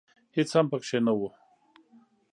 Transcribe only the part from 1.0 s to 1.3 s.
نه و.